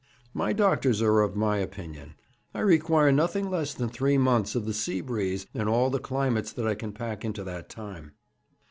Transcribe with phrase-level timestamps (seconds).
[0.33, 2.15] 'My doctors are of my opinion.
[2.55, 6.51] I require nothing less than three months of the sea breeze, and all the climates
[6.53, 8.13] that I can pack into that time.'